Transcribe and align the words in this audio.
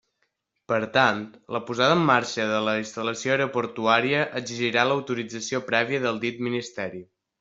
Per 0.71 0.77
tant, 0.93 1.19
la 1.55 1.59
posada 1.67 1.97
en 1.97 2.01
marxa 2.07 2.47
de 2.53 2.61
la 2.69 2.73
instal·lació 2.85 3.35
aeroportuària 3.35 4.25
exigirà 4.41 4.87
l'autorització 4.93 5.63
prèvia 5.69 6.01
del 6.07 6.23
dit 6.25 6.41
ministeri. 6.49 7.05